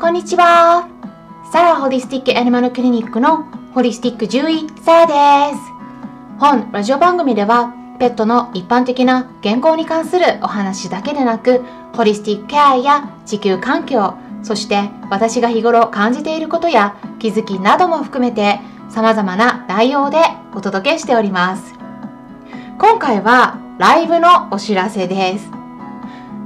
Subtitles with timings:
[0.00, 0.88] こんにちは。
[1.50, 3.42] サラホリスティックアニマルクリニックの
[3.74, 5.60] ホリスティック獣医サラです。
[6.38, 11.64] 本ラジオ番組ではペットの一般的な健康に関するお話だけでなく、
[11.96, 14.14] ホリスティックケアや地球環境、
[14.44, 18.60] そして私が日頃感じていることや気づきなども含めて
[18.90, 20.18] 様々な内容で
[20.54, 21.74] お届けしております。
[22.78, 25.50] 今回はライブのお知らせです。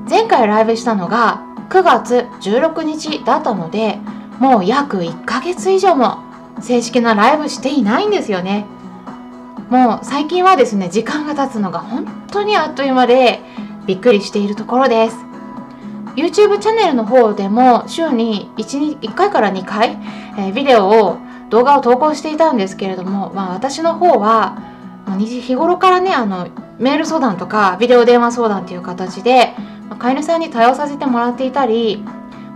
[0.08, 3.98] 前回ライブしたのが9月16日だったので
[4.38, 6.18] もう約1ヶ月以上も
[6.60, 8.66] 正式なライブしていないんですよね。
[9.70, 13.40] もう最近はですね時間が経つのが本当にあっという間で
[13.86, 15.16] びっくりしているところです。
[16.14, 19.96] YouTube チャンネルの方でも週に 1, 1回から2回、
[20.36, 21.16] えー、ビデオを
[21.48, 24.58] 動画を投稿していたんですけれども、まあ、私の方は
[25.18, 29.54] 日頃からねあのメール相談とかビデオ電話相談という形で
[29.98, 32.04] 飼い主さんに対応させてもらっていたり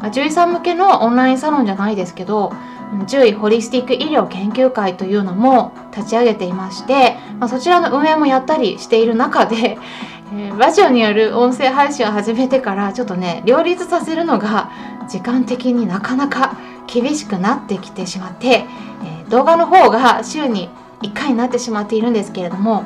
[0.01, 2.53] 獣医さん向けのオンラインサロンじゃないですけど
[3.07, 9.79] 獣医ホリスティック医療研究会というのも立ち上げていまして、ま、そちらの運営もやったりしている中で、
[10.35, 14.71] え、ラジオによる音声配信を始めてからちょっとね両立させるのが
[15.09, 20.69] 時間的になかなか厳しくなってきてしまって、えー、動画の方が週に
[21.03, 22.85] 1回になってしまっているんですけれども、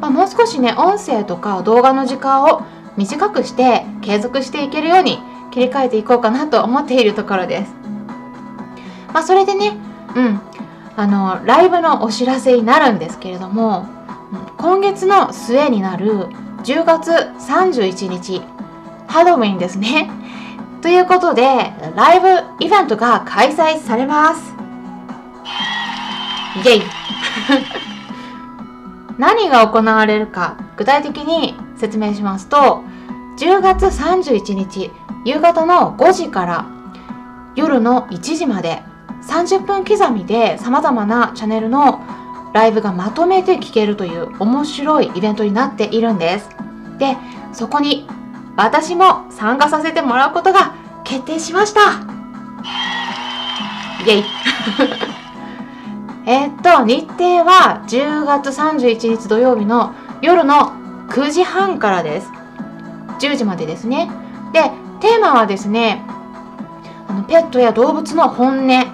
[0.00, 2.62] まあ、もう少しね音声とか動画の時間を
[2.96, 5.18] 短くして継続していけるように
[5.50, 7.72] 切り替えていこうかなと思っているところです。
[9.12, 9.76] まあ、それでね、
[10.16, 10.40] うん、
[10.96, 13.86] あのライブのお知らせになるんですけれども、
[14.58, 16.26] 今月の末になる
[16.64, 18.42] 10月31日、
[19.06, 20.10] ハロウィンですね。
[20.82, 22.28] ということで、ライブ
[22.64, 24.54] イベントが開催されます。
[26.56, 26.82] イェイ
[29.18, 32.82] 何が行われるか具体的に説明しますと
[33.38, 34.90] 10月31日
[35.24, 36.66] 夕方の5時から
[37.56, 38.82] 夜の1時まで
[39.22, 42.00] 30分刻みでさまざまなチャンネルの
[42.52, 46.48] ライブがまとめて聴けるという面白いイベントになっているんです。
[46.98, 47.16] で
[47.52, 48.06] そこに
[48.56, 50.74] 私も参加させてもらうことが
[51.04, 51.80] 決定しました。
[54.04, 54.24] イェイ。
[56.26, 59.92] えっと日程は10月31日土曜日の
[60.22, 60.83] 夜の
[61.14, 62.28] 9時半からです。
[63.20, 64.10] 10時までですね。
[64.52, 64.62] で
[65.00, 66.02] テーマはですね
[67.06, 68.86] あのペットや動物の本音、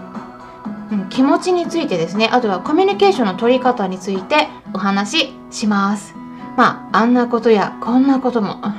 [0.93, 2.29] うん、気持ちについてですね。
[2.31, 6.15] あとはコミュニケーションの取り方についてお話しします。
[6.59, 8.75] まああんなことやこんなこともあ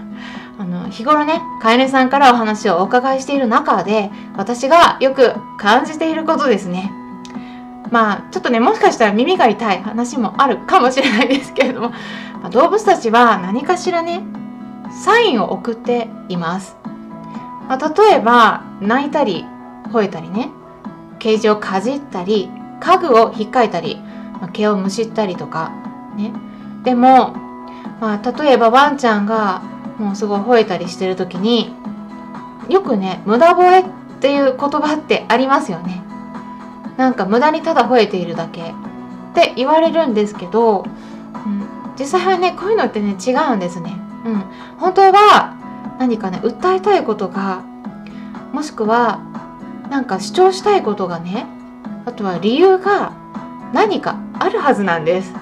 [0.63, 6.91] の日頃ね飼い主さんからお話をお伺いしている中で私がよく感じていることですね。
[7.89, 11.91] まあちょっとねもしかしたら耳が痛い話もあるかもしれないですけれども、
[12.41, 14.23] まあ、動物たちは何かしらね
[15.03, 16.75] サインを送っています、
[17.67, 19.45] まあ、例えば泣いたり
[19.91, 20.49] 吠えたりね
[21.19, 23.97] ケージをかじったり家具を引っかいたり、
[24.33, 25.71] まあ、毛をむしったりとか
[26.17, 26.33] ね。
[26.83, 27.33] でも、
[27.99, 29.61] まあ、例えばワンちゃんが
[29.99, 31.75] もうすごい吠えたりしてる時に
[32.69, 33.83] よくね無駄吠えっ
[34.19, 36.01] ていう言葉ってありますよね。
[36.97, 38.73] なんか無駄にただ吠えているだけっ
[39.33, 40.85] て言われるんですけど、
[41.99, 43.95] 実際はねこういうのってね違うんですね。
[44.25, 44.43] うん、
[44.77, 45.55] 本当は
[45.99, 47.63] 何かね訴えたいことが
[48.53, 49.19] もしくは
[49.89, 51.45] なんか主張したいことがね
[52.05, 53.13] あとは理由が
[53.73, 55.33] 何かあるはずなんです。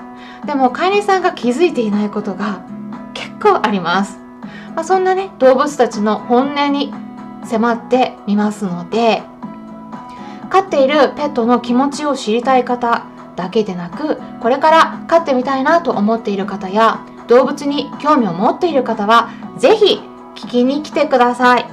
[0.46, 2.64] でも飼い主さんが気づいていないことが
[3.14, 4.18] 結構あります、
[4.76, 6.94] まあ、そんなね動物たちの本音に
[7.46, 9.22] 迫ってみますので
[10.50, 13.06] 飼っているペットの気持ちを知りたい方
[13.36, 20.02] だけでなくこれから飼ってみたいなと思っている方や動物に興味を持っている方は是非
[20.36, 21.66] 聞きに来てください。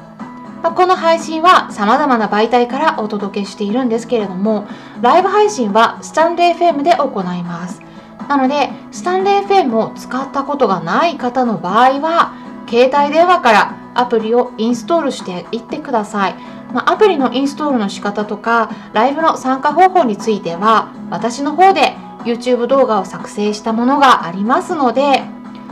[0.63, 4.67] まこの配信は様々な媒体からお届けしているんですけれども
[5.01, 7.83] ライブ配信はスタンレー FM で行います。
[8.29, 12.35] なのでスタンレー FM を使ったことがない方の場合は
[12.69, 16.35] 携帯電話からアプリをインストールしていってください。
[16.73, 21.95] ま、アプリのインストールの仕方とかライブの参加方法については私の方で
[22.27, 25.23] YouTube 動画を作成したものがありますので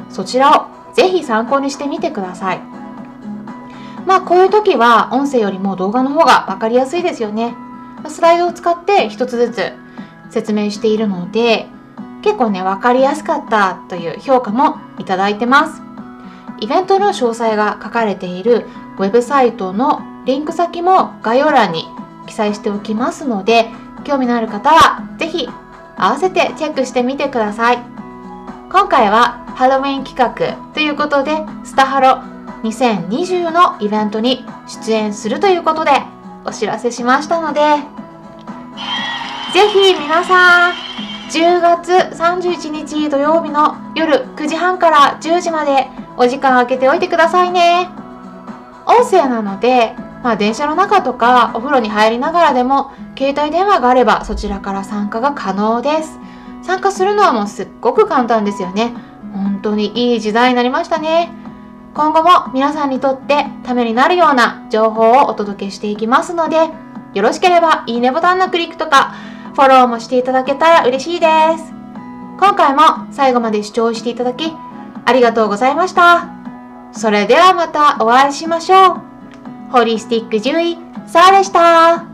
[0.09, 2.61] そちらをぜひ参考にしてみてください。
[4.07, 7.55] まあこういう時は音声よりも動画の方が分かりやすいですよね。
[8.09, 9.73] スライドを使って一つずつ
[10.31, 11.67] 説明しているので
[12.23, 15.83] 結構ね分かりやすかったという評価もいただいてます。
[16.61, 18.67] イベントの詳細が書かれている
[18.99, 21.85] ウェブサイトのリンク先も概要欄に
[22.27, 23.71] 記載しておきますので
[24.05, 25.49] 興味のある方は是非
[25.97, 27.79] 合わせてチェックしてみてください
[28.71, 31.33] 今回はハロウィン企画ということで
[31.65, 35.91] スタハロ2020のイベントに出演するということで
[36.47, 37.61] お知らせしましたので、
[39.53, 40.73] ぜひ皆さん、
[41.31, 47.89] 10月31日土曜日の夜9時半から10時までお時間空けておいてくださいね。
[48.87, 49.95] 音声なので、
[50.25, 56.19] まあ、電車の中とかお風呂に入りながらでも携帯電話があればそちらから参加が可能です。
[56.63, 58.95] 参加するのはもうすっごく簡単ですよね。
[59.35, 61.31] 本当にいい時代になりましたね。
[61.93, 66.71] 今後も皆さんにとってためになるような情報をお届けしていきますので
[67.13, 69.15] よろしければいいねボタンのクリックとか
[69.55, 71.27] フォローもしていただけたら嬉しいで
[71.59, 71.71] す。
[72.41, 74.53] 今回も最後まで視聴していただき
[75.05, 76.31] ありがとうございました。
[76.93, 79.04] それではまたお会いしましょう。
[79.75, 80.79] ホリスティック獣医、
[81.09, 82.14] サーでした。